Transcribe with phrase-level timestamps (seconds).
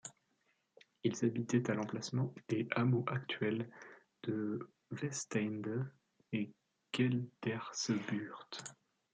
[1.03, 3.69] Ils habitaient à l'emplacement des hameaux actuels
[4.23, 4.67] de
[4.99, 5.91] Westeinde
[6.33, 6.51] et
[6.91, 8.63] Gelderse Buurt.